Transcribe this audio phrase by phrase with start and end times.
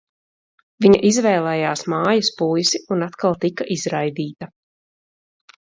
[0.85, 4.53] Viņa izvēlējās mājas puisi un atkal tika izraidīta.